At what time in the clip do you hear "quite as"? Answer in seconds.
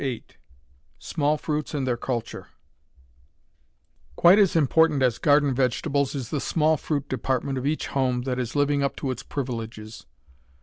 4.15-4.55